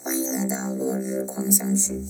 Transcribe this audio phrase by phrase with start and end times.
[0.00, 2.00] 欢迎来到落日狂想曲。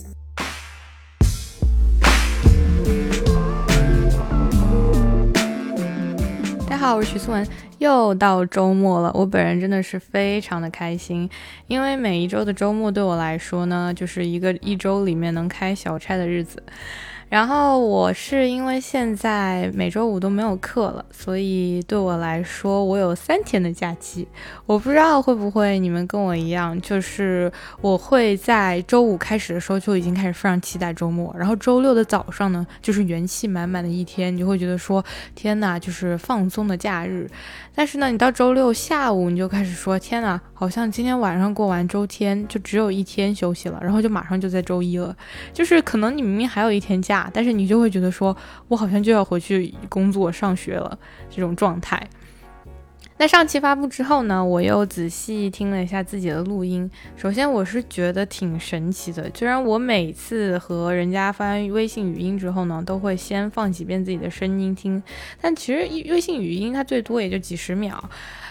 [6.69, 7.47] 大家好，我是徐思文，
[7.79, 9.11] 又到周末了。
[9.15, 11.29] 我本人真的是非常的开心，
[11.67, 16.63] 因为每一周的周末对我来说呢，就是一个一周里面能开小差的日子。
[17.29, 24.27] 然后我是因为现在每周五都没有课了，所以对我来说，我有三天的假期。
[24.65, 27.53] 我不知道会不会你们跟我一样，就是
[27.83, 37.29] 我会在周五开始的时候就已经开始非常期待周末，然后周六的早上呢，就是元气满满的一天，你就会觉得说，天呐，就是放松的假日。
[37.75, 45.15] 但是呢，你到周六下午你就开始说，天呐，好像今天晚上过完周天就只有一天休息了，然后就马上就在周一了，
[45.53, 47.18] 就是可能你明明还有一天假。
[47.33, 48.37] 但是你就会觉得说，
[48.69, 50.99] 我好像就要回去工作、上学了
[51.31, 52.07] 这种状态。
[53.21, 56.89] 那上期发布之后呢，我又仔细听了一下自己的录音。
[57.17, 59.29] 首先，我是觉得挺神奇的。
[59.35, 65.03] 虽然我每次和人家发微信语音之后呢，都会先放几遍自己的声音听，
[65.41, 65.81] 但其实
[66.13, 68.09] 微信语音它最多也就几十秒，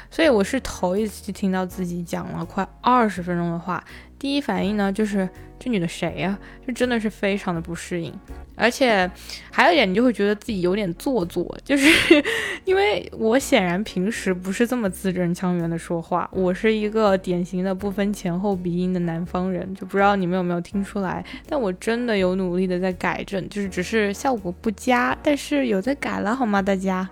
[0.10, 3.84] 所以我是头一次听到自己讲了快二十分钟的话。
[4.20, 6.36] 第一反应呢，就是这女的谁呀？
[6.66, 8.12] 就真的是非常的不适应，
[8.56, 9.08] 而且
[9.52, 11.88] 还有一点，你就会觉得自己有点做作，就是
[12.66, 21.24] 因为我显然平时不是这么字正腔圆的说话，我是一个典型的不分前后鼻音的南方人，就不知道你们有没有听出来？
[21.48, 26.60] 但我真的有努力的在改正，就是只是效果不佳，但是有在改了，好吗？
[26.60, 27.08] 大家，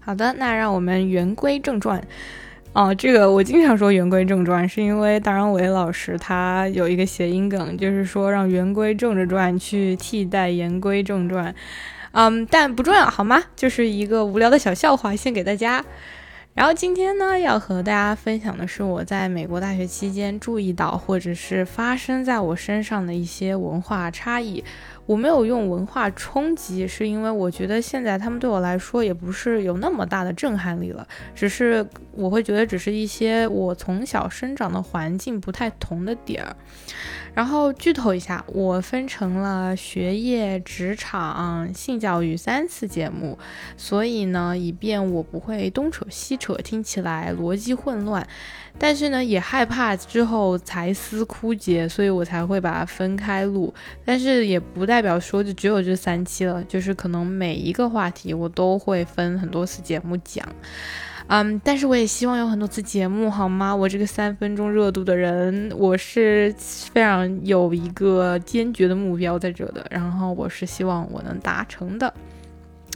[0.00, 2.02] 好的，那让我们言归正传。
[2.72, 11.52] 哦，这个我经常说言归正传，是因为大张伟老师他有一个谐音梗，就是说让圆规正着转去替代言归正传，
[12.12, 13.42] 嗯，但不重要，好吗？
[13.56, 15.84] 就是一个无聊的小笑话，献给大家。
[16.54, 24.62] 然后今天呢，要和大家分享的是我在美国大学期间注意到或者是发生在我身上的一些文化差异。
[25.10, 31.04] 我没有用文化冲击，是因为我觉得现在他们对我来说也不是有那么大的震撼力了，
[31.34, 36.54] 只是我会觉得只是一些我从小生长的环境不太同的点儿。
[37.34, 43.38] 然后剧透一下，我分成了学业、职场、性教育三次节目，
[43.76, 48.26] 所以呢，以便我不会东扯西扯，听起来逻辑混乱。
[48.78, 53.72] 但是呢，也害怕之后才思枯竭，所以我才会把它分开录。
[54.04, 60.46] 但是也不代表说就只有这三期了，就是可能每一个话题我都会分很多次节目讲。
[61.32, 63.72] 嗯，但是我也希望有很多次节目，好吗？
[63.74, 66.52] 我这个三分钟热度的人，我是
[66.92, 72.12] 非常有一个坚决的目标在这的，然后我是希望我能达成的。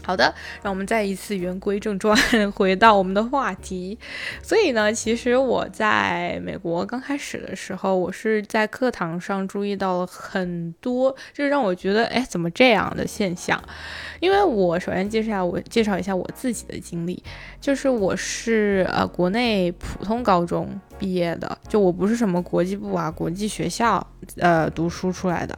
[0.04, 2.16] 好的，让我们再一次言归正传，
[2.52, 3.98] 回到我们的话题。
[4.42, 13.58] 所以呢，其实我在美国刚开始的时候，我是在课堂上注意到了很多，就是让我觉得，哎，怎么这样的现象？
[14.20, 17.22] 因为我首先介绍一下我介绍一下我自己的经历，
[17.60, 25.56] 就是我是呃国内普通高中毕业的，就我不是什么国际部啊、国际学校呃读书出来的。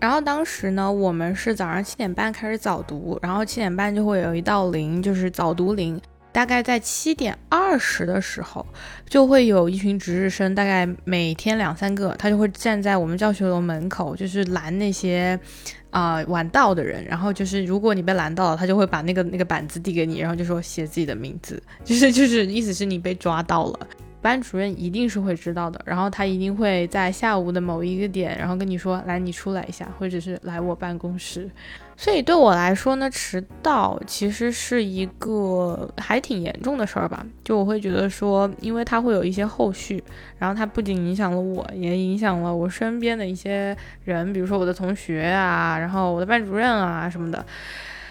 [0.00, 6.00] 然后当时呢，我们是早上七点半开始早读，然后七点半就会有一道铃，就是早读铃。
[6.32, 8.66] 大概在七点二十的时候，
[9.08, 15.40] 就会有一群值日生，大概每天两三个，他就会站在我们教学楼门口，就是拦那些
[15.88, 17.02] 啊晚到的人。
[17.06, 23.86] 然后就是如果你被拦到了，他就会把那个那个板子递给你，然后就说写自己的名字， 就是就是意思是你被抓到了。
[24.26, 31.48] 班主任一定是会知道的，然后他一定会在下午的某一个点，然后跟你说，来，你出来一下，或者是来我办公室。
[31.96, 37.24] 所以对我来说呢，迟到其实是一个还挺严重的事儿吧。
[37.44, 40.02] 就我会觉得说，因为它会有一些后续，
[40.38, 47.46] 然后它不仅影响了我，也影响了我身边的一些人，比如说我的同学啊，然后我的班主任啊什么的。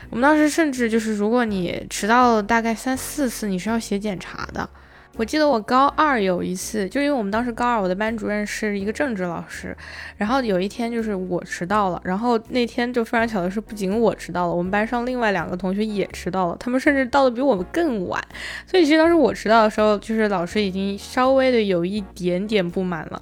[0.09, 4.69] 我们当时甚至就是，如果你迟到了大概三四次，你是要写检查的。
[5.17, 9.75] 我记得我高二有一次，就因为我们当时高二，我的班主任是一个政治老师，
[10.17, 18.21] 然后有一天就是我迟到了，然后那天就非常巧的是，不仅我迟到了，我们班上另外两个同学也迟到了，他们甚至到的比我们更晚，
[18.67, 23.21] 所以其实当时我迟到的时候，就是老师已经稍微的有一点点不满了。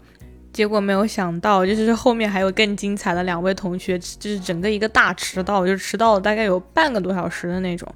[0.53, 7.91] 结果没有想到，就是后面还有更精彩的两位同学，就是整个一个大迟到，就迟到了大概有半个多小时的那种。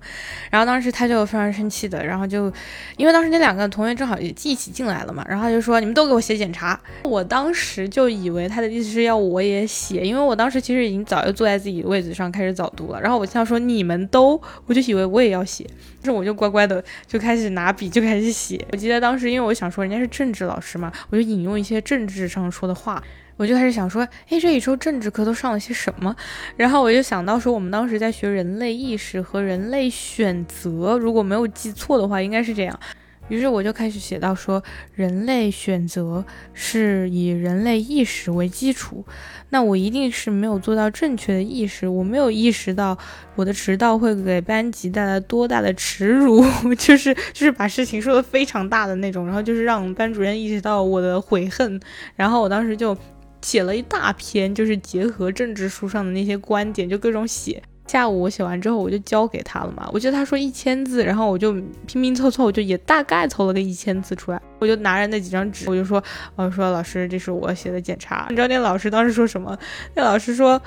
[0.49, 2.51] 然后当时他就非常生气的，然后就
[2.97, 12.99] 因为当时那两个同学正好也一起进来了嘛，然后他就说：“你们都给我写检查。”我当时就以为他的意思是要我也写，因为我当时其实已经早就坐在自己的位置上开始早读了。
[12.99, 15.63] 然后我听到说你们都，我就以为我也要写，
[16.01, 18.65] 但是我就乖乖的就开始拿笔就开始写。
[18.71, 22.46] 我记得当时因为我想说人家是政治老师嘛，我就引用一些政治上。
[22.51, 23.01] 说的话，
[23.35, 26.15] 我就开始想说，哎，这一周政治课都上了些什么？
[26.55, 32.79] 然后我就想到说，我们当时在学人类意识和人类选择，如果没有记错的话，应该是这样。
[33.29, 34.63] 于是我就开始写到说，
[34.93, 39.05] 人类选择是以人类意识为基础，
[39.49, 42.97] 那我一定是没有做到正确的意识，我没有意识到
[43.35, 46.43] 我的迟到会给班级带来多大的耻辱，
[46.77, 51.79] 就是就是把事情说的非常大的那种，然后就是让班主任意识到我的悔恨，
[52.15, 52.97] 然后我当时就
[53.41, 57.61] 写了一大篇，就是结合政治书上的那些观点，就各种写。
[57.87, 59.89] 下午我写完之后，我就交给他了嘛。
[59.93, 61.53] 我记得他说一千字，然后我就
[61.87, 64.41] 拼拼凑凑，我就也大概凑了个一千字出来。
[64.59, 66.03] 我就拿着那几张纸，我就说，
[66.35, 68.27] 我说老师，这是我写的检查。
[68.29, 69.57] 你知道那老师当时说什么？
[69.95, 70.61] 那老师说，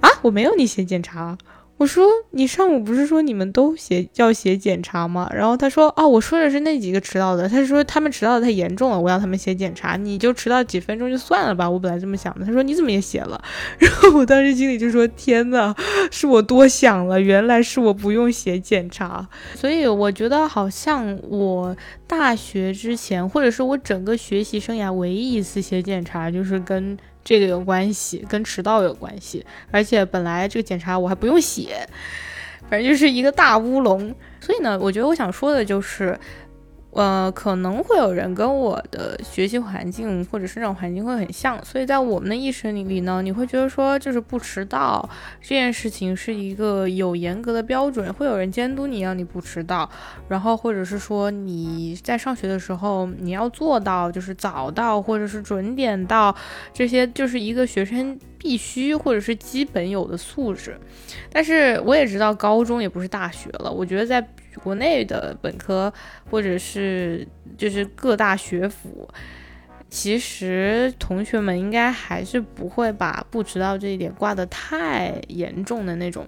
[0.00, 1.36] 啊，我没有你写检查。
[1.76, 5.28] 我说你上午不是说你们都写要写检查吗？
[5.34, 7.48] 然后他说哦，我说的是那几个迟到的。
[7.48, 9.96] 他说他们迟到的太严重了，我要他们写检查。
[9.96, 12.46] 你就迟到几分钟就算了吧，我本来这么想的。
[12.46, 13.42] 他说你怎么也写了？
[13.78, 15.74] 然后我当时心里就说天呐，
[16.12, 19.28] 是我多想了，原来是我不用写检查。
[19.56, 26.96] 所以我觉得好像我大学之前，或者是我整个学习生涯唯一一次写检查，就是跟。
[27.24, 31.88] 这个有关系，跟迟到有关系，而且本来这个检查我还不用写，
[32.70, 34.14] 反正就是一个大乌龙。
[34.40, 36.16] 所以呢，我觉得我想说的就是。
[36.94, 45.08] 呃，可能会有人跟我的学习环境或者生长环境会很像，所以在我们的意识里呢，你会觉得说，就是不迟到
[45.40, 49.90] 这件事情是一个有严格的标准，会有人监督你，让你不迟到，
[50.28, 56.32] 然后或者是说你在上学的时候你要做到就是早到或者是准点到，
[56.72, 60.78] 这些就是一个学生必须或者是基本有的素质。
[61.32, 64.24] 但是我也知道高中也不是大学了，我觉得在。
[64.62, 65.92] 国内的本科
[66.30, 69.08] 或者是就是各大学府，
[69.88, 76.26] 其实同学们应该还是不会把不迟到这一点挂得太严重的那种，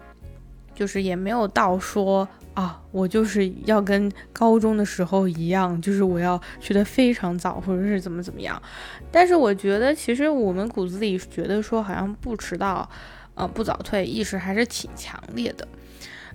[0.74, 8.60] 就是也没有到说啊，我就是要跟高中的时候一样，就是我要去的非常早，或者是怎么怎么样。
[9.10, 12.88] 但是我觉得，其实我们骨子里觉得说，好像不迟到，
[13.36, 15.66] 呃，不早退意识还是挺强烈的。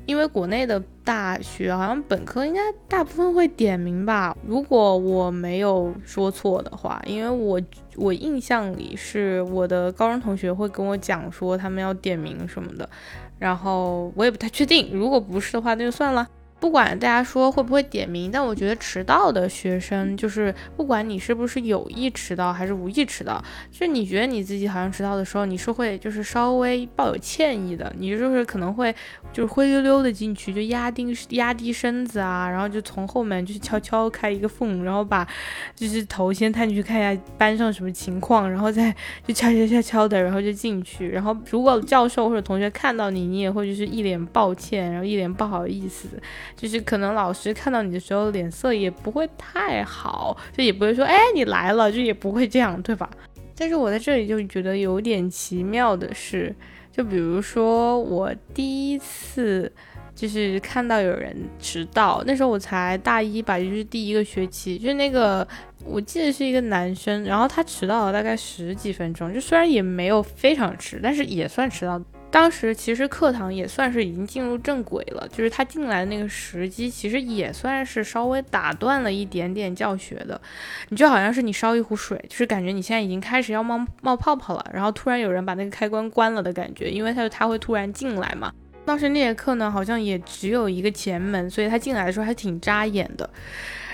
[0.08, 7.62] 因为国内的大学好像本科应该大部分会点名吧，如果我没有说错的话，因为我
[7.96, 12.90] 我印象里是我的高中同学会跟我讲说他们要点名什么的，
[13.38, 16.28] 然后我也不太确定，如果不是的话那就算了。
[16.62, 28.96] 不管大家说会不会点名，但我觉得迟到的学生，就是不管你是不是有意迟到还是无意迟到，就你觉得你自己好像迟到的时候，你是会就是稍微抱有歉意的，你就是可能会
[29.34, 35.28] 就是灰溜溜的进去，就压低压低身子啊，然后就从后门就是悄悄开一个缝，然后把
[35.76, 46.08] 就是头先探进去看一下班上什么情况，然后再就悄悄悄悄的，然后就进去，然后如果教授或者同学看到你，你也会就是一脸抱歉，然后一脸不好意思。
[46.56, 53.10] 就是可能老师看到你的时候脸色也不会太好，就也不会说哎你来了，就也不会这样，对吧？
[53.56, 56.56] 但是我在这里就觉得有点奇妙的是，
[56.92, 59.72] 就比如说我第一次
[60.16, 65.48] 就是看到有人迟到，那时候我才大一吧，就是第一个学期，就是那个
[65.86, 72.02] 我记得是一个男生，然后他迟到了大概十几分钟，就虽然也没有非常迟，但是也算迟到。
[72.32, 80.40] 当时其实课堂也算是已经进入正轨了，就是他进来的那个时机，其实也算是稍微打断了一点点教学的。
[80.88, 88.52] 你就好像是你烧一壶水，就是感觉你现在已经开始要冒冒泡泡了，然后突然有人把那个开关关了的感觉，因为他他会突然进来嘛。
[88.86, 93.30] 当时那节课呢，好像也只有一个前门，所以他进来的时候还挺扎眼的。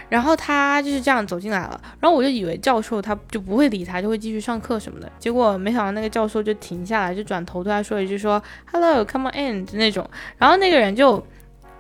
[0.10, 5.12] 然后他就是这样走进来了，然后我就以为教授他就不会理他，就会继续上课什么的。
[5.20, 10.10] 结果没想到那个教授就停下来，就转头对他说一句说 “Hello，come on in” 那种。
[10.38, 11.22] 然后那个人就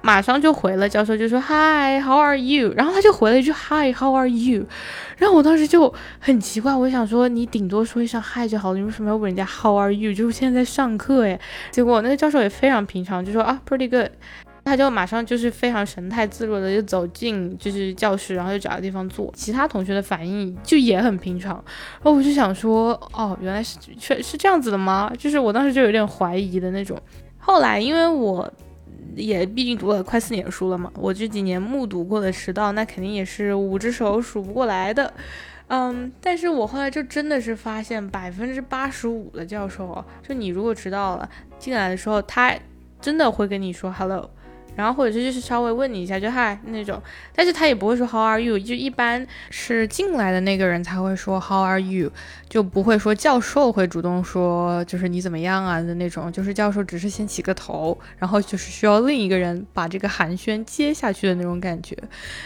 [0.02, 4.66] 马上就回了，教授就说 “Hi，how are you？” 然后他就回了一句 “Hi，how are you？”
[5.18, 11.40] 然后我当时就很奇怪，我想说你顶多说一声 “Hi” 就好了，你为什么要问人家 “How are you？” 就是现在在上课诶。
[11.72, 14.12] 结果那个教授也非常平常，就说啊，“Pretty good。”
[14.68, 19.34] 他就马上就是非常神态自若的就走进就是教室，然后就找个地方坐。
[19.34, 25.10] 其他同学的反应就也很平常，然后我就想说，哦，原来是是是这样子的吗？
[25.18, 27.00] 就是我当时就有点怀疑的那种。
[27.38, 28.52] 后来因为我
[29.16, 35.14] 也毕竟读了快四年书了嘛，我这几年目睹过的迟到，那肯定也是五只手数不过来的。
[35.70, 42.54] 嗯，但是我后来就真的是发现，百分之八十五的教授，就你如果迟到了进来的时候，他
[43.02, 44.30] 真的会跟你说 hello。
[44.78, 47.02] 然后或者是就是稍微问你一下就嗨那种，
[47.36, 52.12] 但是他也不会说 How are you，就一般是进来的那个人才会说 How are you，
[52.48, 55.82] 就不会说教授会主动说就是你怎么样啊？
[55.82, 61.98] 的那种，就是教授只是先起个头，然后就是需要另一个人把这个寒暄接下去的那种感觉，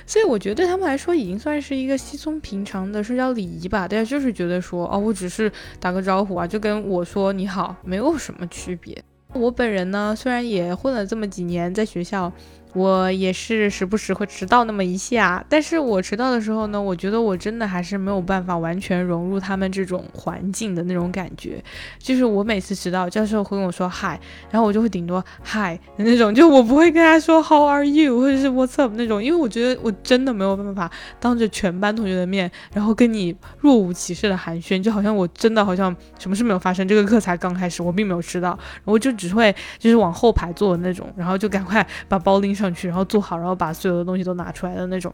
[0.06, 9.04] 所以我觉得对他们来说已经算是一个稀松平常的社交礼仪吧，大家就是觉得说哦我只是打个招呼啊，就跟我说你好没有什么区别。
[9.34, 12.32] 我本人呢，虽然也混了这么几年在学校。
[12.74, 21.62] 我也是时不时会迟到那么一下，但是我迟到的时候呢，我觉得我真的还是没有办法完全融入他们这种环境的那种感觉。
[22.00, 24.18] 就是我每次迟到，教授会跟我说嗨，
[24.50, 42.61] 然后我就会顶多嗨的那种，就我不会跟他说 How are you 或者是 What's up 那种，因为我觉得我真的没有办法当着全班同学的面，然后跟你若无其事的寒暄，就好像我真的好像什么事没有发生，这个课才刚开始，我并没有迟到，然后就只会就是往后排坐的那种，然后就赶快把包拎上。
[42.62, 45.12] 上去，然后做好，然后把所有的东西都拿出来的那种。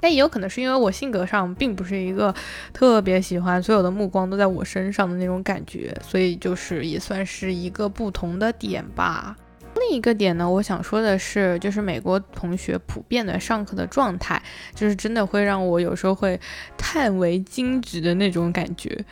[0.00, 2.34] 但也有可能是因为我性格上并不是一个
[2.74, 9.34] 特别喜欢所有的目光都在我身上的那种感觉，所以就是也算是一个不同的点吧。
[9.76, 14.42] 另一个点呢，我想说的是，就是美国同学普遍的上课的状态，
[14.74, 16.38] 就是真的会让我有时候会
[16.76, 19.04] 叹为惊止的那种感觉。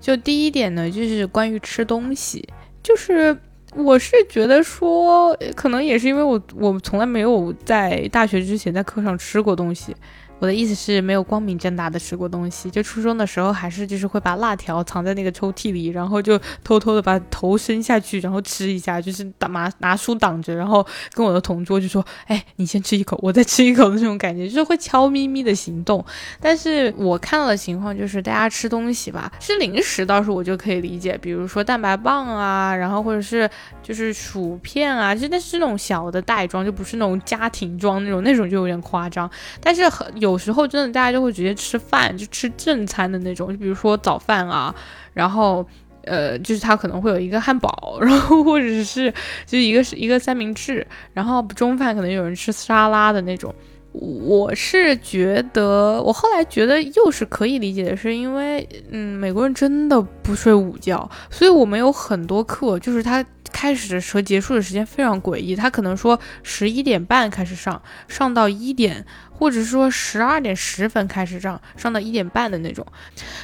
[0.00, 2.48] 就第一点呢，就是关于吃东西，
[2.82, 3.36] 就是。
[3.74, 9.94] 我是觉得说，可能也是因为我我从来没有在大学之前在课上吃过东西。
[10.40, 26.04] 我的意思是没有光明正大的吃过东西，就初中的时候还是就是会把辣条藏在那个抽屉里，然后就偷偷的把头伸下去，然后吃一下，就是打拿拿书挡着，然后跟我的同桌就说：“哎，你先吃一口，我再吃一口的那种感觉，就是会悄咪咪的行动。”
[26.40, 33.50] 但是我看到的情况就是大家吃东西吧，吃零食倒是我就可以理解，比如说蛋白棒啊，然后或者是
[33.82, 39.28] 就是薯片啊，就那是那种小的袋装，就不是那种家庭装那种，那种就有点夸张。
[39.60, 40.27] 但是很有。
[40.30, 44.74] 有时候真的，大家就会直接吃饭，就吃正餐的那种，就比如说早饭啊，
[45.14, 45.66] 然后，
[46.04, 49.12] 呃，就是他可能会有一个汉堡，然后或者是
[49.46, 53.54] 就一个是一个三明治，然后中饭可能有人吃沙拉的那种。
[53.92, 69.04] 我是觉得，我后来觉得又是可以理解的，是因为，嗯，美国人真的不睡午觉，所以我们有很多课，就是他开始的时候结束的时间非常诡异，他可能说十一点半开始上，上到一点。
[69.38, 72.84] 或者说十二点十分开始上，上到一点半的那种，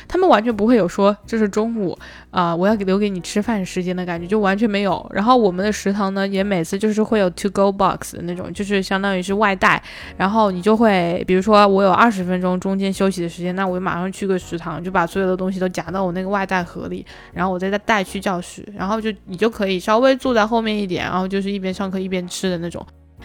[0.08, 1.96] 他们完全不会有说这是中午
[2.30, 5.08] 啊，我要留给你吃饭时间的感觉，就完全没有。
[5.14, 9.80] 然后我们的食堂呢，也每次就是会有 to go box 的那种，就是相当于是外带。
[10.16, 22.84] 然后你就会，比如说我有二十分钟中间休息的时间，那我就马上去个食堂，就把所有的东西都夹到我那个外带盒里，然后我再再带去教室，然后就你就可以稍微坐在后面一点，然后就是一边上课一边吃的那种。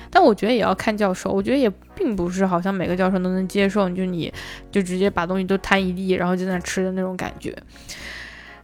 [0.10, 4.32] 但我觉得也要看教授，我觉得也并不是好像每个教授都能接受，就你
[4.72, 7.56] 就直接把东西都摊一地，然后就在那吃的那种感觉。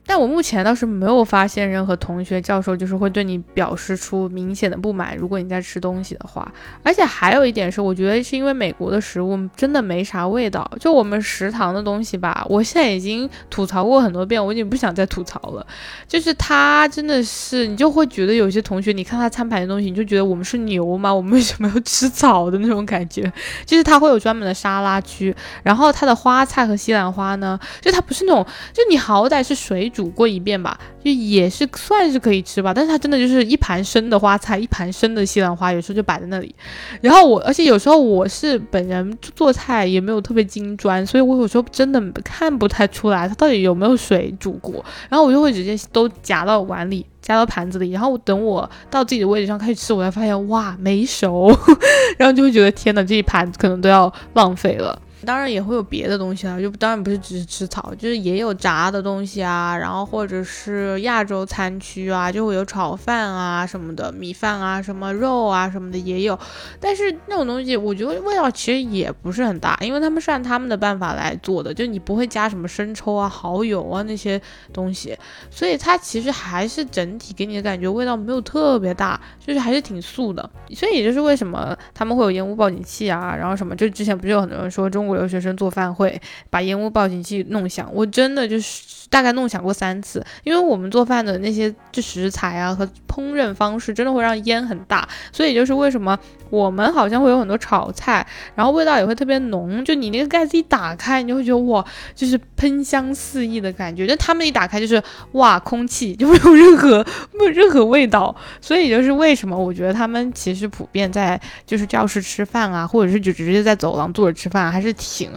[0.05, 5.17] 但我目前倒是没有发现任何同学、教授就是会对你表示出明显的不满。
[5.17, 6.49] 如果你在吃东西的话，
[6.83, 10.69] 而且还有一点是，我觉得是因为美国的食物真的没啥味道。
[10.79, 15.65] 就我们食堂的东西吧，我现在已经吐槽过很多遍，我已经不想再吐槽了。
[16.07, 21.11] 就是它真的是，你就会觉得有些同学，你看他餐盘的东西，你就觉得我们是牛吗？
[21.11, 23.23] 我们为什么要吃草的那种感觉？
[23.65, 29.91] 就是它会有专门的沙拉区，然后它的花菜和西兰花呢，就它不是那种，就你好歹是水。
[29.95, 36.53] 煮过一遍吧，就也是算是可以吃吧，但是它真的就是一盘生的花菜，一盘生的西兰花，有时候就摆在那里。
[36.99, 44.83] 然后我，而且有时候我是本人做菜也没有特别精专，所以我有时候真的看不太出来它到底有没有水煮过。
[45.07, 51.57] 然后我就会直接都夹到碗里，夹到盘子里，然后等我到自己的位置上开始吃，我才发现哇没熟，
[52.19, 55.01] 然后就会觉得天哪，这一盘可能都要浪费了。
[55.25, 66.37] 当然也会有别的东西啊，就当然不是只是吃草，就是也有炸的东西啊，然后或者是亚洲餐区啊，就会有炒饭啊什么的，米饭啊什么肉啊什么的也有。
[66.79, 74.39] 但是那种东西，我觉得味道其实也不是很大，因为他们是按他们的办法来做的，就你不会加什么生抽啊、蚝油啊那些
[74.71, 75.17] 东西，
[75.49, 80.47] 所以它其实还是整体给你的感觉味道没有特别大，就是还是挺素的。
[80.75, 85.14] 所以也就是为什么他们会有烟雾报警器啊，然后什么，就之前不是有很多人说中国。
[85.15, 96.17] 留学生做饭会把烟雾报警器弄响，我真的就是大概弄响过三次，因为我们做饭的那些就食材啊和烹饪方式真的会让烟很大，所以就是为什么
[96.49, 99.83] 我们好像会有很多炒菜，然后味道也会特别浓。
[99.85, 104.05] 就你那个盖子一打开，你就会觉得哇，就是喷香四溢的感觉。
[104.07, 105.01] 但他们一打开就是
[105.33, 108.35] 哇，空气就没有任何没有任何味道。
[108.59, 115.31] 所以就是为什么我觉得他们其实普遍在就是教室吃饭啊，或者是就直接在走廊坐着吃饭，还是挺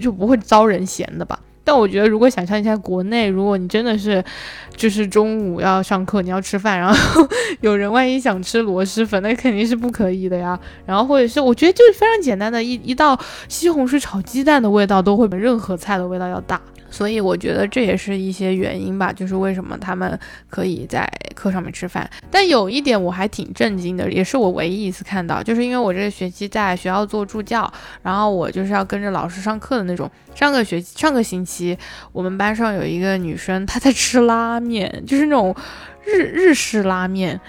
[0.00, 1.38] 就不会遭人嫌的吧。
[1.68, 4.24] 但我觉得，如果想象一下国内，如果你真的是，
[4.74, 7.28] 就是中午要上课，你要吃饭，然后
[7.60, 10.58] 有人万一想吃螺蛳粉，那肯定是不可以的呀。
[10.86, 16.58] 然后或者是，我觉得就是非常简单的一一道西红柿炒鸡蛋的味道，都会比任何菜的味道要大。
[16.90, 20.18] 所以我觉得这也是一些原因吧，就是为什么他们
[20.48, 22.08] 可以在课上面吃饭。
[22.30, 27.70] 但有一点我还挺震惊的，也是我唯一一次看到，就是因为我这个学期在学校做助教，
[28.02, 30.10] 然后我就是要跟着老师上课的那种。
[30.34, 31.76] 上个学期上个星期，
[32.12, 35.54] 我们班上有一个女生，她在吃拉面，就是那种
[36.04, 37.40] 日日式拉面。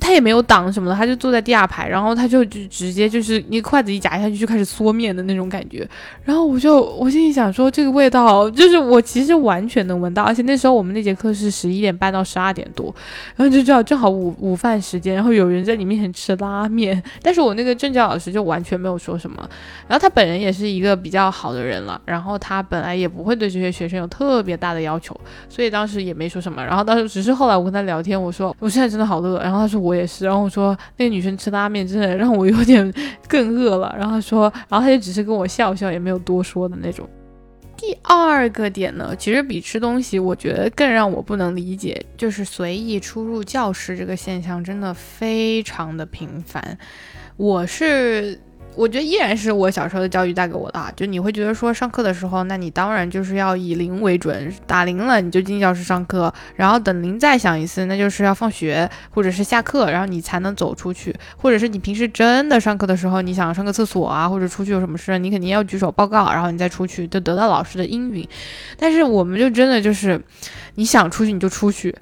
[0.00, 5.88] 他也没有挡什么的，他就坐在第二排，然后他就就直接就是一筷子一夹下去就开始嗦面的那种感觉，
[6.24, 12.94] 然后我就我心里想说这个味道就是我其实完全能闻到，而且那时候我们那节课是十一点半到十二点多，
[13.36, 19.36] 然后就知道正好午午饭时间，然后有人在你面前吃拉面，但是我那个政教老师就完全没有说什么，
[19.88, 25.18] 然后他本人也是一个比较好的人了，然后他本来也不会对这些学生有特别大的要求，
[25.48, 29.77] 所以当时也没说什么，然后当时只是后来我跟他聊天，我说我现在真的好饿，然后他说。
[29.78, 32.92] 我也是，然后我说那个女生吃拉面真的让我有点
[33.28, 37.08] 更饿了，然后她说，然后她就只是跟我笑笑，也没有多说的那种。
[37.76, 46.76] 第二个点呢，其实比吃东西，我觉得更让我不能理解，就是随意出入教室这个现象真的非常的频繁。
[47.36, 48.40] 我是。
[48.78, 68.24] 我觉得依然是我小时候的教育带给我的啊，就你会觉得说上课的时候，那你当然就是要以铃为准，打铃了你就进教室上课，然后等铃再响一次，那就是要放学或者是下课，然后你才能走出去，或者是你平时真的上课的时候，你想上个厕所啊，或者出去有什么事，你肯定要举手报告，然后你再出去，就得到老师的应允。
[68.78, 70.22] 但是我们就真的就是，
[70.76, 71.92] 你想出去你就出去。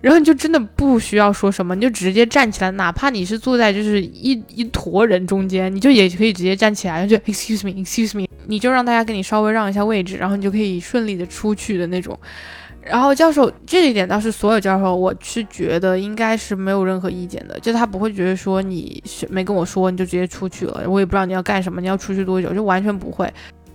[0.00, 12.18] 然后你就真的不需要说什么，你就直接站起来，哪怕你是坐在就是一一坨人中间，你就也可以直接站起来，就 excuse me，excuse me，你就让大家给你稍微让一下位置，然后你就可以顺利的出去的那种。
[12.82, 23.30] 然后教授这一点倒是所有教授，我是觉得应该是没有任何意见的，就他不会觉得说你是没跟我说你就直接出去了，我也不知道你要干什么，你要出去多久，就完全不会。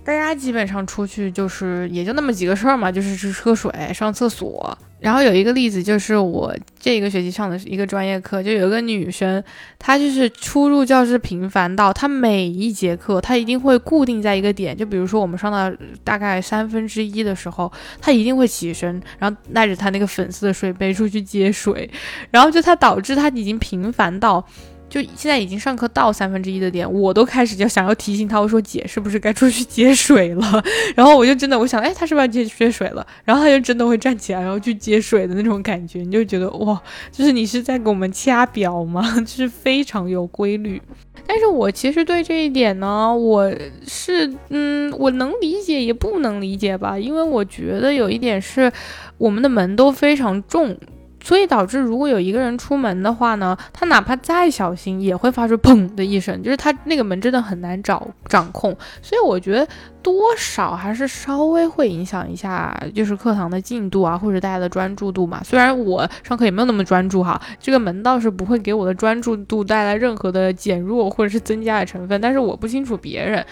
[0.06, 4.78] 大家基本上出去就是也就那么几个事儿嘛，就是去喝水、上厕所。
[5.00, 9.42] 然后有一个例子，就是我这个学期上的一个专业课，就有一个女生，
[9.80, 21.90] 她就是出入教室频繁到，她每一节课她一定会固定在一个点，就比如说我们上到大概三分之一的时候，她一定会起身，然后带着她那个粉色的水杯出去接水，
[22.30, 24.46] 然后就她导致她已经频繁到。
[24.88, 30.62] 就现在已经上课到三分之一的点，我都开始就想要提醒他，我说姐是不是该出去接水了？
[30.94, 33.06] 然后我就真的我想，哎，他是不是要接接水了？
[33.24, 39.02] 然后他就真的会站起来，然后去接水的那种感觉，你就觉得哇，就是你是在给我们掐表吗？
[39.20, 40.80] 就是非常有规律。
[41.26, 43.52] 但是我其实对这一点呢，我
[43.86, 48.72] 是嗯，我能理解也不能理解吧，因为我觉得有一点是
[49.18, 50.76] 我们的门都非常重。
[51.26, 58.70] 所以导致，如果有一个人出门的话呢，他哪怕再小心，也会发出砰的一声，就是他那个门真的很难找掌控。
[59.02, 59.66] 所以我觉得
[60.00, 65.42] 多少还是稍微会影响一下，就是课堂的进度啊，或者大家的专注度嘛。
[65.42, 73.44] 虽然我上课也没有那么专注哈，这个门倒是不会给我的专注度带来任何的减弱或者是增加的成分，但是我不清楚别人。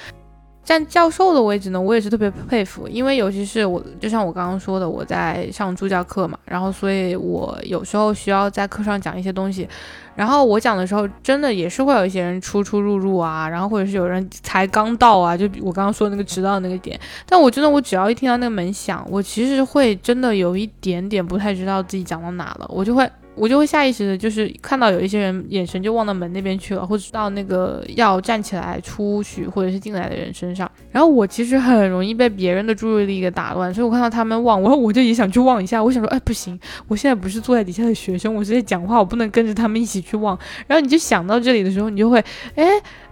[0.64, 9.68] 站教授的位置呢，我也是特别佩服，因为尤其是我，就像我刚刚说的，我在上助教课嘛，然后所以我有时候需要在课上讲一些东西，
[10.16, 23.06] 然后我讲的时候，真的也是会有一些人出出入入啊，然后或者是有人才刚到啊，就我刚刚说的那个迟到那个点，但我真的我只要一听到那个门响，我其实会真的有一点点不太知道自己讲到哪了，我就会。
[23.36, 30.70] 我就会下意识的，就是看到有一些人眼神就望到门那边去了，或者到那个要站起来出去或者是进来的人身上。
[30.92, 35.82] 然后我其实很容易被别人的注意力给打乱，所以我看到他们望，我我就也想去望一下。
[35.82, 40.38] 我想说，哎，不行，我现在不是坐在底下的学生，我是在讲话，我不能跟着他们一起去望。
[40.66, 42.22] 然后你就想到这里的时候，你就会，
[42.54, 42.64] 哎，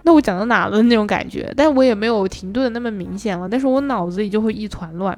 [0.03, 1.53] 那我讲到哪了那种感觉？
[1.57, 5.17] 但我也没有停顿的那么明显了，但是我脑子里就会一团乱。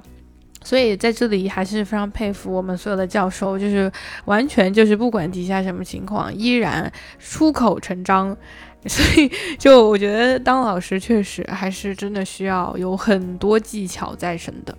[0.65, 3.89] 所以在这里还是非常佩服我们所有的教授，就是
[4.25, 8.35] 完全就是不管底下什么情况，依然出口成章。
[8.87, 14.77] 所以就我觉得当老师确实还是真的需要有很多技巧在身的。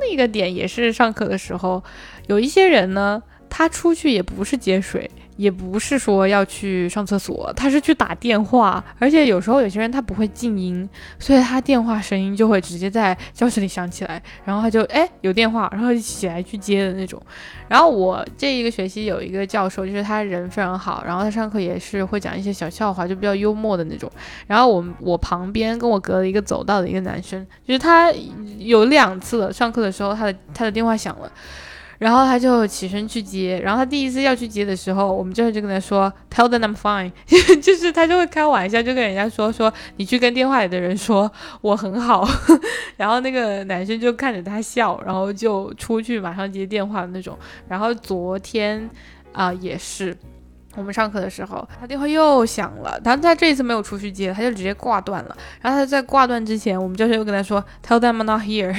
[0.00, 1.82] 另一个点也是上课的时候，
[2.28, 17.20] 有一些人呢，他出去也不是接水，也不是说要去上厕所，他是去打电话，而且有时候有些人他不会静音，所以他电话声音就会直接在教室里响起来，然后他就哎有电话，然后就起来去接的那种。
[17.68, 24.10] 然后我这一个学期有一个教授，就是他人非常好，然后他上课也是会讲一些小笑话，就比较幽默的那种。
[24.46, 28.12] 然后我我旁边跟我隔了一个走道的一个男生，就是他
[28.58, 31.32] 有两次上课的时候，他的他的电话响了。
[32.02, 37.12] 然后他就起身去接，然后他第一次要去接的时候，我们教授就跟他说，Tell them I'm fine，
[37.62, 42.28] 就是他就会开玩笑，就跟人家说说你去跟电话里的人说我很好，
[42.98, 47.38] 然后那个男生就看着他笑，然后就出去马上接电话的那种。
[47.68, 48.90] 然后昨天
[49.32, 50.16] 啊也是，
[50.74, 55.36] 我们上课的时候，他电话又响了，但他这一次没有出去接，他就直接挂断了。
[55.60, 58.76] 然后他在挂断之前，我们教授又跟他说，Tell them I'm not here。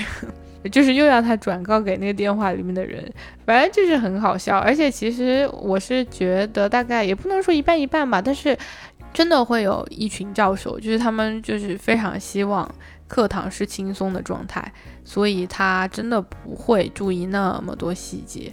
[0.71, 3.03] 就是又要他转告给那个电话里面的人，
[3.45, 4.57] 反正就是很好笑。
[4.57, 8.57] 而且其实我是觉得大概也不能说一半一半吧，但是
[9.13, 12.69] 真的会有一群教授，就是他们就是非常希望
[13.07, 14.71] 课堂是轻松的状态，
[15.03, 18.51] 所以他真的不会注意那么多细节。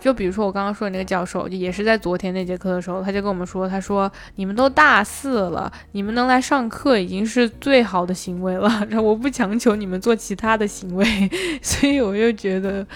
[0.00, 11.06] 就比如说我刚刚说的那个教授，也是在昨天那节课的时候，他就跟我们说，他说你们都大四了，你们能来上课已经是最好的行为了， 然后我不强求你们做其他的行为，
[11.60, 12.86] 所以我又觉得，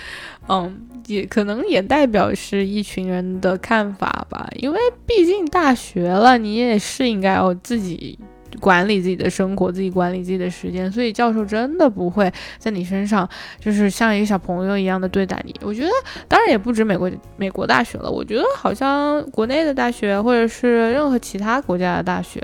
[0.49, 8.19] 嗯，也可能也代表是一群人的看法吧，因为毕竟大学了，你也是应该要自己。
[8.61, 15.55] 管理自己的生活，自己管理自己的时间，所以教授真的不会在你身上就是像一个小朋友一样的对待你。
[15.63, 15.91] 我觉得，
[16.29, 22.43] 当然也不止美国美国大学了，我觉得好像国内的大学或者是任何其他国家的大学，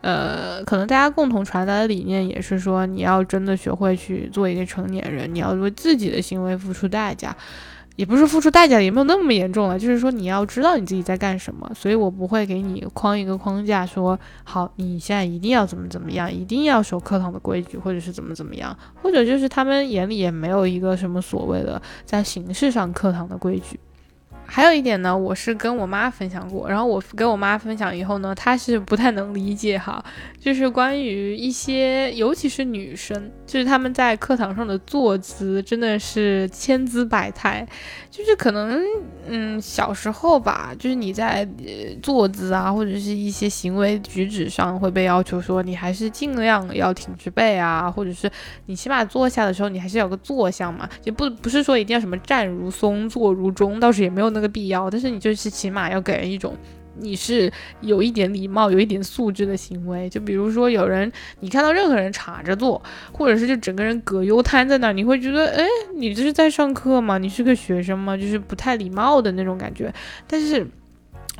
[0.00, 7.34] 呃，可能大家共同传达的理念也是说，你要真的学会去做一个成年人，你要为自己的行为付出代价。
[7.96, 9.78] 也不是付出代价，也没有那么严重了。
[9.78, 23.78] 就是说，你要知道你自己在干什么，所以我不会给你框一个框架，说好你现在一定要怎么怎么样，一定要守课堂的规矩，或者是怎么怎么样，或者就是他们眼里也没有一个什么所谓的在形式上课堂的规矩。
[24.54, 30.04] 还有一点呢，我是跟我妈分享过，然后我跟我妈分享以后呢，她是不太能理解哈，
[30.38, 37.66] 就是关于一些，尤其是女生，就是他们在课堂上的坐姿真的是千姿百态，
[38.10, 38.78] 就是可能，
[39.26, 41.48] 嗯，小时候吧，就是你在
[42.02, 48.30] 坐姿啊，或者是一些行为举止上会被要求说，你还是尽量要挺直背啊，或者是
[48.66, 54.41] 你起码坐下的时候，你还是有个坐相嘛，就不不是说一定要什么站如松，坐如钟，倒是也没有那。
[54.48, 56.56] 必要，但是你就是起码要给人一种
[56.98, 57.50] 你是
[57.80, 60.08] 有一点礼貌、有一点素质的行为。
[60.08, 65.64] 就比如说有人，你看到任何人插着坐，或者是就整个人葛优瘫在那儿，你会觉得，哎，
[65.96, 67.18] 你这是在上课吗？
[67.18, 68.16] 你是个学生吗？
[68.16, 69.92] 就是不太礼貌的那种感觉。
[70.26, 70.66] 但是。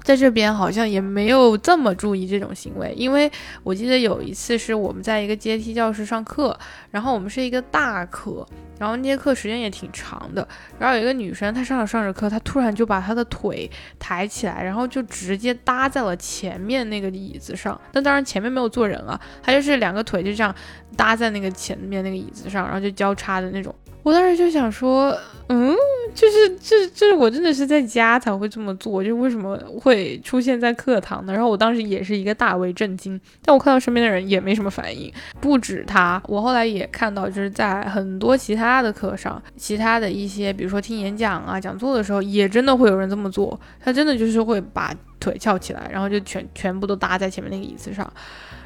[0.03, 3.31] 在这边好像也没有这么注意这种行为，因为
[3.63, 6.59] 我记得有一次是我们在一个阶梯教室上课，
[6.91, 8.47] 然后我们是一个大课，
[8.79, 10.47] 然后那节课时间也挺长的，
[10.79, 20.55] 然后有一个女生她上着上着课，她突然就把她的腿抬起来，然后就直接搭在了前面那个椅子上，但当然前面没有坐人啊，她就是两个腿就这样
[20.97, 23.75] 搭在那个前面那个椅子上，然后就交叉的那种。
[24.03, 25.17] 我当时就想说，
[25.49, 25.75] 嗯，
[26.13, 31.33] 就是这这我真的是在家才会这么做，就为什么会出现在课堂呢？
[31.33, 48.13] 然后我当时也是一个大为震惊，但我看到身边的人也没什么反应，不止他，我后来也看到，就是在很多其他的课上，其他的一些，比如说听演讲啊、讲座的时候，也真的会有人这么做，他真的就是会把腿翘起来，然后就全全部都搭在前面那个椅子上。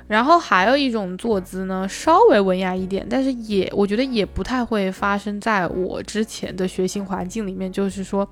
[0.09, 8.29] 然后还有一种坐姿呢，稍微文雅一点，但是也我觉得也不太会发生在我之前的学习环境里面，就是说。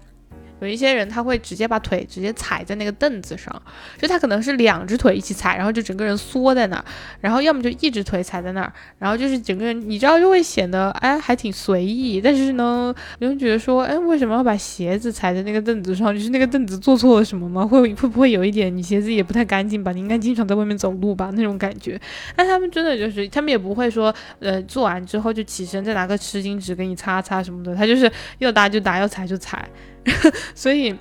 [0.60, 3.62] 有一些人他会直接把腿直接踩在那个凳子上，
[3.98, 6.84] 就他可能是两只腿一起踩，然后就整个人缩在那儿，
[7.20, 16.14] 然后要么就一只腿踩在那儿，然后就是整个人你知道就会显得哎还挺随意，但是呢，你会觉得说哎为什么要把鞋子踩在那个凳子上？
[16.14, 17.66] 就是那个凳子做错了什么吗？
[17.66, 19.92] 会会不会有一点你鞋子也不太干净吧？
[19.92, 22.00] 你应该经常在外面走路吧那种感觉？
[22.36, 29.68] 但他们真的就是他们也不会说呃做完之后就起身再拿个湿巾纸给你擦擦什么的，他就是要打就打要踩就踩。
[30.54, 30.94] 所以，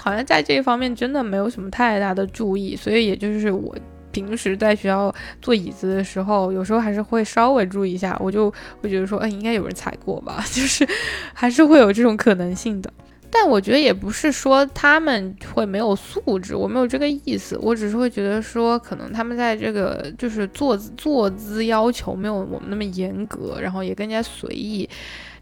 [0.00, 3.76] 好像在这一方面真的没有什么太大的注意，所以也就是我
[4.10, 10.86] 平时在学校坐椅子的时候，有时候还是会稍微注意一下，我就会觉得说，哎，应该有人踩过吧， 就是
[11.32, 12.92] 还是会有这种可能性的。
[13.34, 24.88] 但我觉得也不是说他们会没有素质，我没有这个意思，我只是会觉得说，可能他们在这个就是坐坐姿要求没有我们那么严格，然后也更加随意。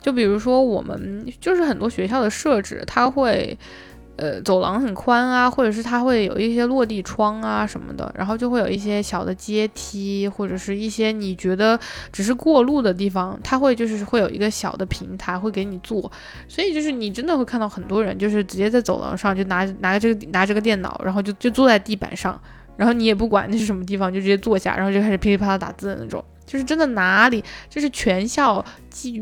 [0.01, 3.57] 就比如说，我们就是很多学校的设置，他会。
[4.23, 11.77] 呃，走廊很宽啊，或者是它会有一些落地窗啊什么的，然后就会有一些小的阶梯，或者是一些你觉得
[12.13, 16.09] 只是过路的地方，它会就是会有一个小的平台会给你坐，
[16.47, 22.41] 所以就是你真的会看到很多人就是直接在走廊上就拿拿这个拿这个电脑，然后就就坐在地板上，
[22.77, 26.25] 然后你也不管那是什么地方，就直接坐下，然后就开始噼里啪啦打字的那种。
[26.53, 28.63] 就是真的哪里，就是全校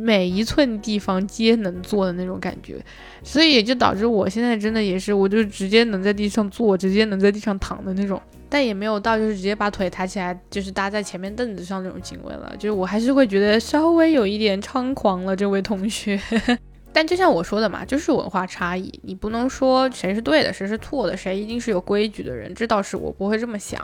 [0.01, 2.85] 每一寸地方皆能坐的那种感觉，
[3.23, 16.21] 所以也就导致我现在真的也是，我就直接能在地上坐，直接能在地上躺的那种，但也没有到就是直接把腿抬起来，就是搭在前面凳子上那种行为了，就是我还是会觉得稍微有一点猖狂了，这位同学。
[16.93, 23.81] 但就像我说的嘛，就是文化差异，你不能说谁是对的，谁是错的，谁一定是有规矩的人，这倒是我不会这么想。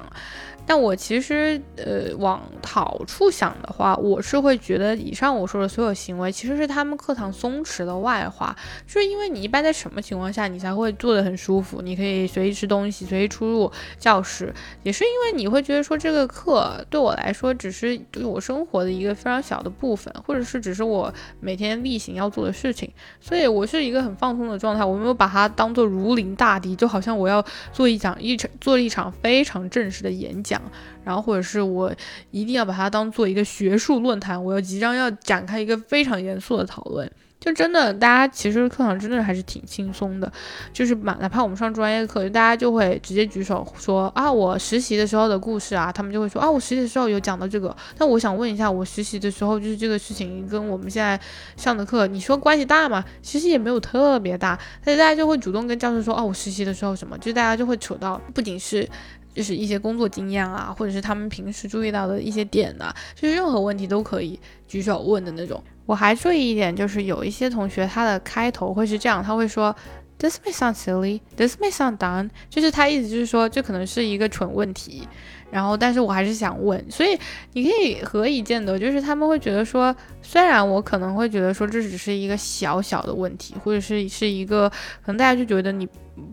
[0.67, 8.55] 但我其实，呃，往好处想的话，我是会觉得以上我说的所有行为，其实是他们课堂松弛的外化。
[8.87, 11.81] 就是因为你一般在什么情况下你才会坐得很舒服？
[11.81, 14.53] 你可以随意吃东西，随意出入教室，
[14.83, 30.56] 也是因为你会觉得说这个课对我来说只是对我生活的一个非常小的部分，或者是只是我每天例行要做的事情，所以我是一个很放松的状态，我没有把它当做如临大敌，就好像我要做一场一场做一场非常正式的演讲。
[31.05, 31.93] 然后，或者是我
[32.31, 37.11] 一定要把它当做一个学术论坛，我要即将要展开一个非常严肃的讨论。
[37.39, 40.33] 就真的，大家其实课堂真的还是挺轻松的，
[40.73, 47.77] 就是哪哪怕我们上专业课，大家就会直接举手说啊，我实习的时候的故事啊，他们就会说啊，我实习的时候有讲到这个。
[47.97, 51.21] 但我想问一下，我实习的时候就是这个事情跟我们现在
[51.57, 53.05] 上的课，你说关系大吗？
[53.23, 58.89] 其实也没有特别大，但是大家就会主动跟教授说，哦，我实习的时候什么，就大家就会扯到不仅是。
[59.37, 65.63] 就是一些工作经验啊，或者是他们平时注意到的一些点呐，就是任何问题都可以举手问的那种。
[65.85, 69.77] 我还注意一点，就是有一些同学他的开头会是这样，他会说
[70.19, 75.07] ，This may sound silly, this may sound dumb，就是他意思就是说这可能是一个蠢问题，
[75.51, 77.19] 然后但是我还是想问，所以
[77.53, 79.95] 你可以何以见得，就是他们会觉得说，
[80.27, 85.89] 虽然我可能会觉得说这只是一个小小的问题，或者是是一个可能大家就觉得你。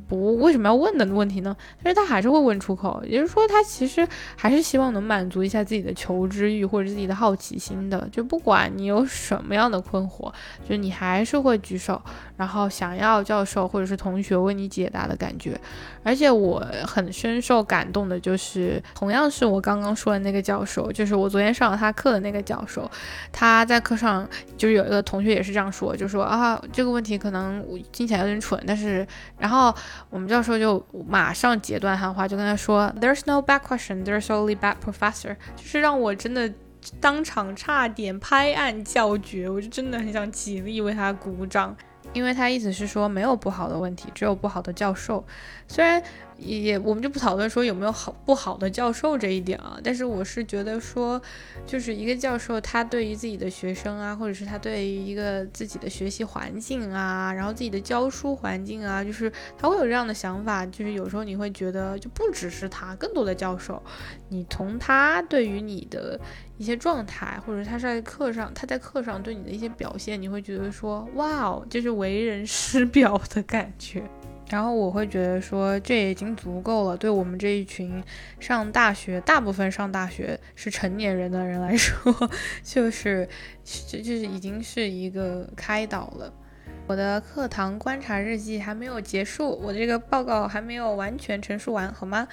[0.07, 1.53] 不为什么要问的问题呢？
[1.83, 8.07] 但是他还是会问出口，也就是说，他其实还是希望能满足一下自己的求知欲或者自己的好奇心的。
[8.09, 10.31] 就不管你有什么样的困惑，
[10.67, 12.01] 就你还是会举手，
[12.37, 15.59] 然后想要教授或者是同学为你解答的感觉。
[16.01, 22.89] 而且我很深受感动的就是，同样是我刚刚说的那个教授，就是我昨天上了他课的那个教授，
[23.33, 29.05] 他在课上就是有一个同学也是这样说，就说啊这个问题可能我听起来有点蠢，但是
[29.37, 29.75] 然后。
[30.09, 36.53] 我们教授就马上截断他的话，就跟他说：“There's no bad question, there's only bad professor。”就是让我真的
[37.01, 41.75] 当场差点拍案叫绝，我就真的很想起立为他鼓掌，
[42.13, 45.25] 因为他意思是说没有不好的问题，只有不好的教授。
[45.67, 46.01] 虽然。
[46.37, 51.21] 也我们就不讨论说有没有好不好的教授这一点啊，但是我是觉得说，
[51.65, 63.81] 就是一个教授他对于自己的学生啊，或者是他对于一个自己的学习环境啊，然后自己的教书环境啊，就是他会有这样的想法，就是有时候你会觉得就不只是他，更多的教授，
[64.29, 66.19] 你从他对于你的
[66.57, 74.03] 一些状态，或者他在课上他在课上对你的一些表现，你会觉得说哇哦，就是为人师表的感觉。
[74.49, 76.95] 然后我会觉得说，这已经足够了。
[76.97, 78.03] 对我们这一群
[78.39, 82.29] 上大学、大部分上大学是成年人的人来说，
[82.61, 83.27] 就是
[83.63, 86.31] 这就是已经是一个开导了。
[86.85, 92.27] 我的课堂观察日记还没有结束，我这个报告还没有完全陈述完，好吗？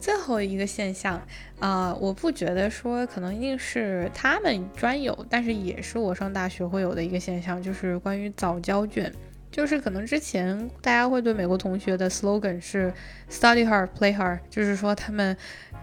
[0.00, 1.22] 最后一个现象
[1.60, 9.12] 啊，我不觉得说可能一定是他们专有，但是也是我上大学会有的一个现象，就是关于早交卷。
[9.54, 12.92] 就是可能之前大家会对美国同学的 slogan 是
[13.30, 15.36] study hard play hard，就是说他们，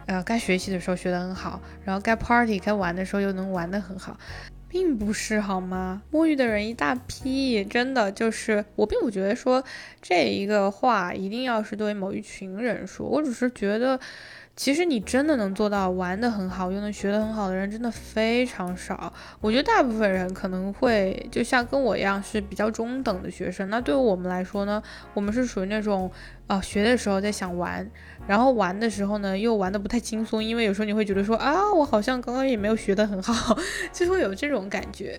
[0.08, 4.20] 呃，该学习的时候学得很好，然后该 party 该玩的时候又能玩得很好，
[4.68, 6.02] 并不是好吗？
[6.12, 9.64] 摸鱼的人一大批，真的就是我并不觉得说
[10.02, 13.98] 这一个话一定要是对某一群人说，我只是觉得。
[14.56, 19.12] 其实你真的能做到玩的很好，又能学得很好的人真的非常少。
[19.40, 23.70] 我觉得大部分人可能会就像跟我一样是比较中等的学生。
[23.70, 24.84] 那对于我们来说呢，
[25.14, 26.12] 我们是属于那种
[26.48, 27.90] 啊学的时候在想玩，
[28.28, 33.58] 然后玩的时候呢又玩的不太轻松，因为有时候你会觉得说啊我好像刚刚也没有学得很好，
[33.92, 35.18] 就会有这种感觉。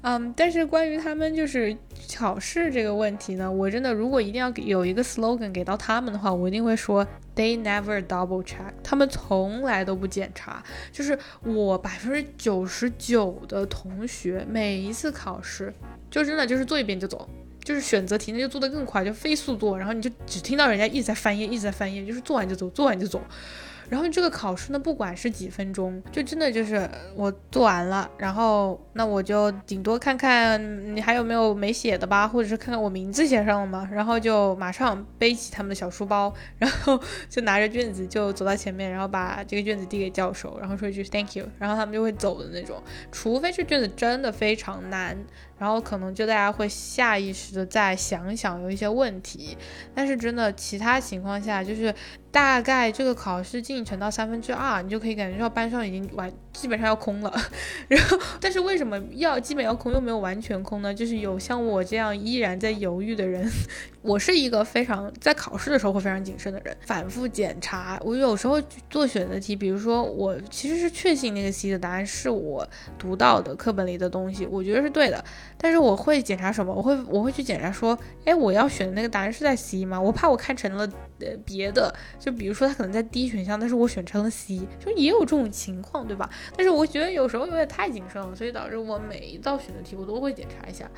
[0.00, 1.76] 嗯，但是关于他们就是
[2.16, 10.62] 考试这个问题呢，我真的如果一定要有一个 slogan 给到他们的话，我一定会说 they never double check，他们从来都不检查。
[10.90, 15.72] 就是我百分之九十九的同学，每一次考试
[16.10, 17.28] 就真的就是做一遍就走，
[17.64, 23.20] 就是选择题那就做得更快，就飞速做，然后你就只听到人家一直在翻页，一直在翻页，就是做完就走，做完就走。
[23.92, 33.86] 然后这个考试呢，不管是几分钟，就真的就是我做完了，然后那我就顶多看看你还有没有没写的吧，或者是看看我名字写上了吗？
[33.92, 42.82] 然后就马上背起他们的小书包，然后就拿着卷子就走到前面，然后把这个卷子递给教授，然后说一句 Thank you，然后他们就会走的那种。
[43.12, 45.14] 除非这卷子真的非常难。
[45.62, 49.56] 然后可能就大家会下意识的再想想有一些问题，
[49.94, 51.94] 但是真的其他情况下，就是
[52.32, 57.32] 大概这个考试进程到三分之二，你就可以感觉到班上已经完基本上要空了。
[57.86, 60.92] 然后，但是为什么要基本要空又没有完全空呢？
[60.92, 63.48] 就是有像我这样依然在犹豫的人。
[64.02, 67.96] 我是一个非常在考试的时候会非常谨慎的人，反复检查。
[68.02, 75.24] 我有时候做选择题，比如说我其实是确信那个 C 的答案是我读到的课本里的东西，我觉得是对的。
[75.58, 76.72] 但是我会检查什么？
[76.72, 80.00] 我会我会去检查说，哎，我要选的那个答案是在 C 吗？
[80.00, 80.88] 我怕我看成了
[81.20, 86.28] 呃别的，就比如说它可能在 D 选项，但是我选成了 C，就也有这种情况，对吧？
[86.56, 90.90] 但是我觉得有时候有点太谨慎了，所以导致我每一道选择题我都会检查一下。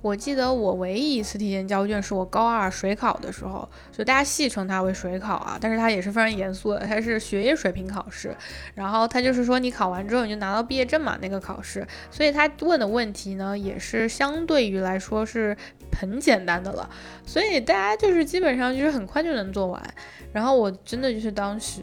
[0.00, 8.32] 我记得我唯一一次提前交卷是我高二水考的时候，就大家戏称它为水考啊，但是它也是非常严肃的，它是学业水平考试，
[8.76, 15.56] 然后它就是说你考完之后你就拿到毕业证嘛，那个考试，所以他问的问题呢也是相对于来说是
[15.98, 16.88] 很简单的了，
[17.26, 19.82] 所以大家就是基本上就是很快就能做完，
[20.32, 21.82] 然后我真的就是当时。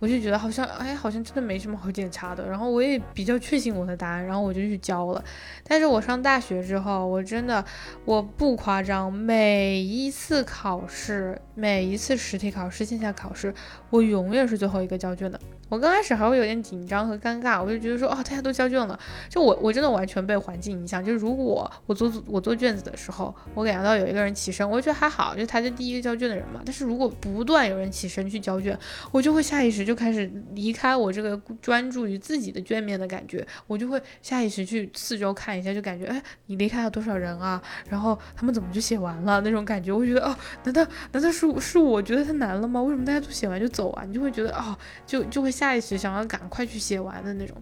[0.00, 2.46] 我就觉得好像，哎，好像真的没什么好检查的。
[2.46, 5.24] 然后我也比较确信我的答案，然后我就去交了。
[5.62, 7.64] 但是我上大学之后，我真的，
[8.04, 13.54] 我不夸张，每一次考试，每一次实体考试、线下考试，
[13.94, 15.38] 我永远是最后一个交卷的。
[15.68, 21.02] 我刚开始还会有点紧张和尴尬，我就觉得说，哦，大家都交卷了，就我我真的完全被环境影响。
[21.02, 26.60] 就如果我做我做卷子的时候，我感觉到有一个人起身，我就觉得还好，就他是第一个交卷的人嘛。
[26.66, 28.76] 但是如果不断有人起身去交卷，
[29.12, 37.62] 我就会下意识就开始离开我这个专注于自己的卷面的感觉，我就会下意识去四周看一下，就感觉，哎，你离开了多少人啊？
[37.88, 39.92] 然后他们怎么就写完了那种感觉？
[39.92, 42.82] 我觉得，哦，难道难道是是我觉得太难了吗？
[42.82, 44.04] 为什么大家都写完就走走啊？
[44.06, 45.74] 你就会觉得，哦，就就会下。
[45.74, 47.56] 意识想要赶快去写完的那种，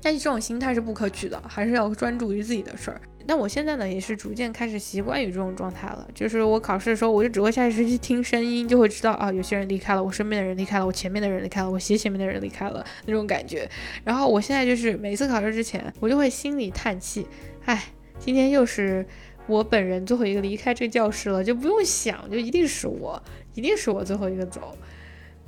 [0.00, 3.00] 但是这种心态是不可取的，还是要专注于自己的事儿。
[3.26, 6.06] 但我现在呢，也是逐渐开始习惯于这种状态了。
[6.14, 13.68] 就是我考试的时候，我就只会下意识去听声音，就会知道啊，有些人离开了，我身边的人离开了，我前面的人离开了，我斜前面的人离开了那种感觉。
[14.04, 17.26] 然后我现在就是每次考试之前，我就会心里叹气，
[17.64, 17.86] 唉，
[18.18, 19.04] 今天又是
[19.46, 23.20] 我本人最后一个离开这个教室了，就不用想，就一定是我，
[23.54, 24.76] 一定是我最后一个走。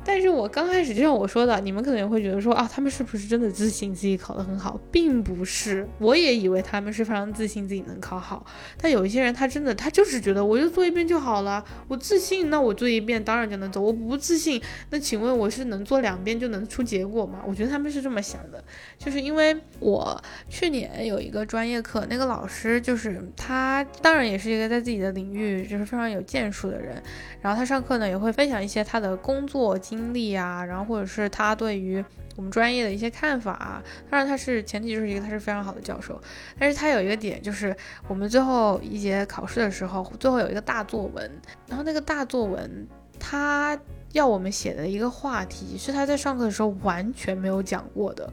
[0.05, 8.45] 但是我刚开始就像我说的，你们可能也会觉得说啊，他们是不是真的自信自己考得很好，并不是，我也以为他们是非常自信自己能考好。
[8.77, 14.61] 但有一些人他真的他就是觉得我就做一遍就好了，我自信那我做一遍当然就能走，我不自信
[14.91, 17.41] 那请问我是能做两遍就能出结果吗？
[17.47, 18.63] 我觉得他们是这么想的，
[18.99, 27.01] 就是因为我去年有一个专业课，那个老师就是他，当然也是一个在自己的领域就是非常有建树的人，
[27.41, 29.79] 然后他上课呢也会分享一些他的工作。
[29.93, 32.03] 经历啊，然后或者是他对于
[32.35, 36.19] 我们专业的一些看法啊，当然他是前提就是一个他是非常好的教授，
[36.59, 37.77] 但是他有一个点就是
[38.09, 41.31] 我们最后一节考试的时候，最后有一个大作文，
[41.69, 42.89] 然后那个大作文
[43.21, 43.79] 他
[44.13, 48.33] 要我们写的一个话题是他在上课的时候完全没有讲过的。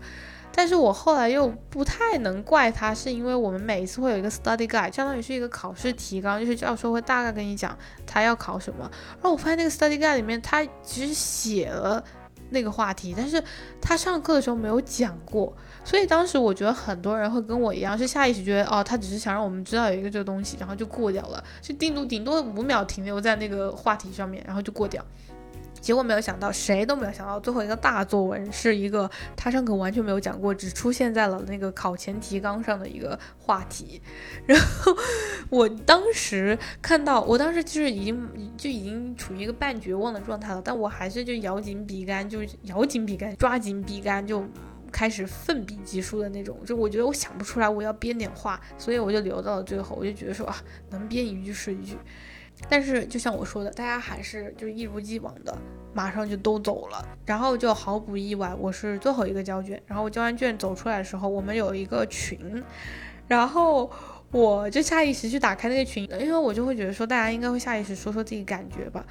[0.52, 8.90] 但是我后来又不太能怪他，是因为我们每一次会有一个 study guide，相当于是一个考试提纲，就是教授会大概跟你讲他要考什么。
[9.14, 12.04] 然后我发现那个 study guide 里面，他其实写了
[12.50, 13.42] 那个话题，但是
[13.80, 15.54] 他上课的时候没有讲过。
[15.86, 25.04] 所以当时我觉得很多人会跟我一样，是下意识觉得哦，他只是想让我们知道有一个这个东西，然后就过掉了，就顶多顶多五秒停留在那个话题上面，然后就过掉。
[25.82, 34.02] 结果没有想到，谁都没有想到，最后一个大作文是一个他上课完全没有讲过，只出现在了那个考前提纲上的一个话题。
[34.46, 34.96] 然后
[35.50, 44.44] 我当时看到，我当时就是已经就已经处于一个半绝望的状态了，但我还是就咬紧笔杆，就咬紧笔杆，抓紧笔杆，就
[44.92, 46.58] 开始奋笔疾书的那种。
[46.66, 49.96] 就我觉得我想不出来，我要编点话，所以我就留到了最后。
[50.00, 50.56] 我就觉得说啊，
[50.90, 51.98] 能编一句是一句。
[52.68, 55.58] 但是就像我说的，大家还是就一如既往的，
[55.94, 59.82] 马上就都走了，然后就毫不意外，我是最后一个交卷。
[59.88, 62.64] 然后我交完卷走出来的时候，我们有一个群，
[63.28, 63.90] 然后
[64.32, 69.06] 我就下意识去打开那个群，因为我就会觉得说大家应该会下意识说说自己感觉吧。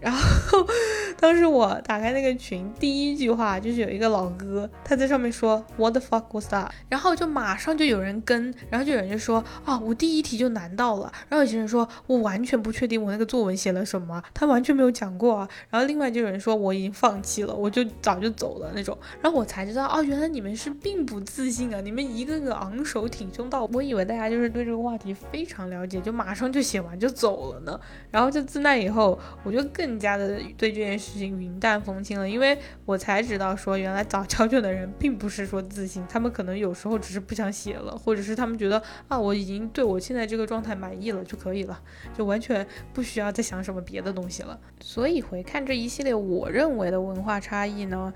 [0.00, 0.66] 然后
[1.20, 6.70] 当时我打开那个群，第一句话就是有一个老哥他在上面说 What the fuck was that？
[6.88, 11.12] 然后就马上就有人跟，然后就有人就说啊，我第一题就难到了。
[11.28, 15.48] 然后有些人说我完全不确定我那个作文写了什么，他完全没有讲过啊。
[15.68, 18.96] 然后另外就有人说我已经放弃了，我就早就走了那种。
[19.20, 27.78] 然后我才知道哦，原来你们是并不自信啊，你们一个个昂首挺胸到，我以为大家就是对这个话题非常了解，就马上就写完就走了呢。
[28.10, 41.82] 然后就自那以后，我就更更加的对这件事情云淡风轻了，因为我才知道说，原来早交卷的人并不是说自信，他们可能有时候只是不想写了，或者是他们觉得啊，我已经对我现在这个状态满意了就可以了，
[42.16, 44.56] 就完全不需要再想什么别的东西了。
[44.78, 48.14] 所以回看这一系列我认为的文化差异呢。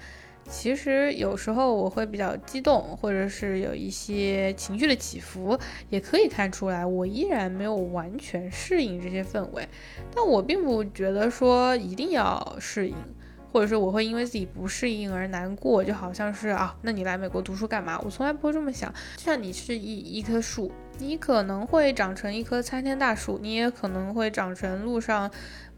[0.48, 5.58] 其实有时候我会比较激动，或者是有一些情绪的起伏，
[5.90, 9.66] 也可以看出来我依然没有完全适应这些氛围。
[10.14, 12.94] 但我并不觉得说一定要适应，
[13.52, 18.00] 或者说我会因为自己不适应而难过，就好像是啊，那你来美国读书干嘛？
[18.04, 18.92] 我从来不会这么想。
[19.16, 25.30] 就像你是一一棵树，你可能会长成一棵参天大树，你也可能会长成路上。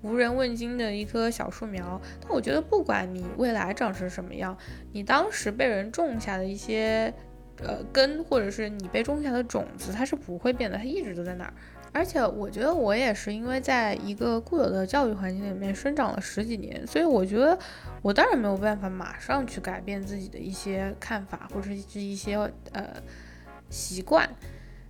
[0.07, 4.57] 无人问津的一棵小树苗，但我觉得不管你未来长成什么样，
[4.93, 7.13] 你当时被人种下的一些
[7.59, 11.53] 呃根，或者是你被种下的种子，它是不会变的，它一直都在那儿。
[11.93, 17.59] 而且我觉得我也是因为在一个固有的教育环境里面生长了十几年，所以我觉得
[18.03, 22.37] 我当然没有办法马上去改变自己的一些看法或者是一些
[22.73, 23.03] 呃
[23.71, 24.29] 习惯。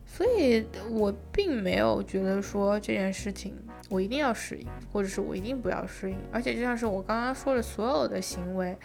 [0.05, 3.55] 所以我并没有觉得说这件事情
[3.89, 6.17] 我一定要适应，或者是我一定不要适应。
[6.33, 8.77] 而且就像是我刚刚说的所有的行为，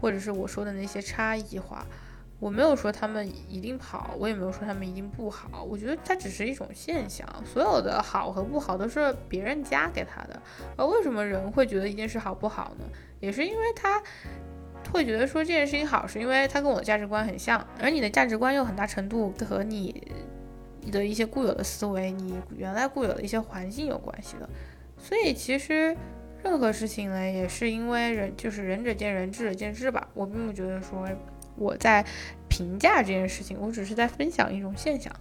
[0.00, 1.86] 或者是我说的那些差异化，
[2.38, 5.62] 我没有说他们一定好，我也没有说他们一定不好。
[5.62, 10.42] 我觉得它只是一种现象，所有的好和不好都是别人加给他的。
[10.76, 12.84] 而为什么人会觉得一件事好不好呢？
[13.20, 14.02] 也是因为他
[14.92, 20.12] 会觉得说这件事情好，是因为他跟我的价值观很像，而你的价值观又很大程度和你。
[20.84, 24.48] 你的一些固有的思维，你原来固有的一些环境有关系的，
[24.98, 25.96] 所以其实
[26.42, 30.06] 任何事情呢，也是因为人就是仁者见仁，智者见智吧。
[30.14, 31.08] 我并不觉得说
[31.56, 32.04] 我在
[32.48, 35.12] 评价这件事情，我只是在分享一种现象。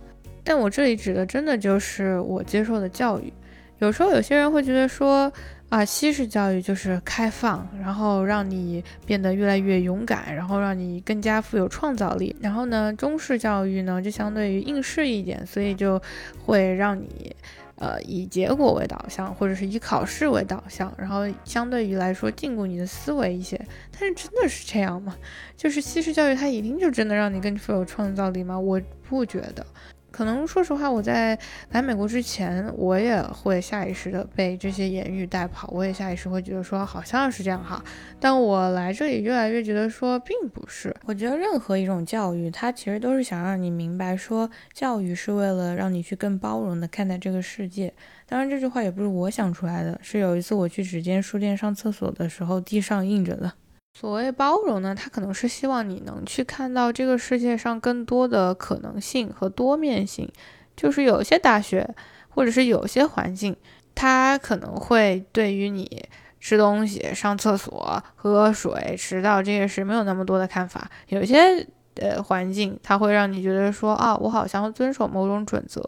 [0.44, 3.32] 但我这里指的真的就是我接受的教育。
[3.80, 5.32] 有时候有些人会觉得说。
[5.74, 12.36] 啊，西式教育就是开放，然后让你变得越来越勇敢，然后让你更加富有创造力。
[12.40, 16.00] 然后呢，中式教育呢就相对于应试一点，所以就
[16.46, 17.36] 会让你，
[17.78, 23.60] 呃，以结果为导向，或者是以考试为导向，然后相对于来说禁锢你的思维一些。
[24.00, 25.18] 但是真的是这样吗？
[25.58, 28.60] 就是西式教育它一定就真的让你更富有创造力吗？
[28.60, 29.66] 我不觉得。
[30.14, 31.36] 可能说实话，我在
[31.72, 37.84] 来美国之前，我也会下意识的被这些言语带跑，我也下意识会觉得说好像是这样哈。
[38.20, 40.96] 但我来这里越来越觉得说并不是。
[41.06, 47.92] 我觉得任何一种教育，它其实都是想让你明白说，教育是为了让你去更包容的看待这个世界。
[48.28, 53.52] 当然，这句话也不是我想出来的，是有一次我去指尖书店上厕所的时候，地上印着的。
[53.94, 60.30] 所谓包容呢，他可能是希望你能去看到这个世界上更多的可能性和多面性。
[60.76, 61.88] 就是有些大学
[62.30, 63.56] 或者是有些环境，
[63.94, 70.90] 他可能会对于你吃东西、上厕所、喝水、迟到这些事没有那么多的看法。
[71.10, 75.82] 有些呃环境，它会让你觉得说啊，我好像遵守某种准则。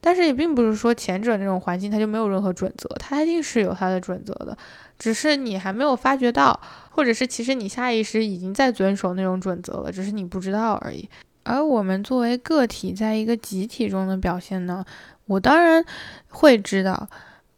[0.00, 4.56] 但是也并不是说前者那种环境它就没有任何准则，它一定是有它的准则的。
[4.98, 6.60] 只是你还没有发觉到，
[6.90, 11.08] 或者是其实你下意识已经在遵守那种准则了，只是你不知道而已。
[11.44, 14.84] 而我们作为个体，在一个集体中的表现呢，
[15.26, 15.84] 我当然
[16.28, 17.08] 会知道，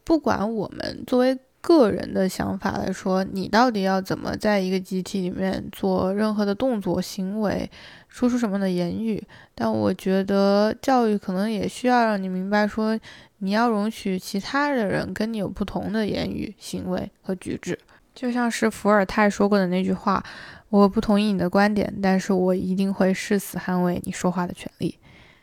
[0.05, 7.71] 不管我们作为个人的想法来说，你到底要怎么在一个集体里面做任何的动作、行为，
[8.07, 12.99] 说出什么的言语，但我觉得教育可能也需要让你明白说。
[13.39, 17.79] 你要容许其他的人跟你有不同的言语、行为和举止，
[18.15, 20.25] 就像是伏尔泰说过的那句话
[20.71, 24.99] ：“我不同意你的观点，但是我一定会誓死捍卫你说话的权利。”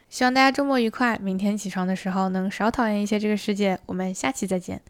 [0.10, 3.78] 希望大家周末愉快，明天起床的时候能少讨厌一些这个世界。
[3.86, 4.82] 我们下期再见。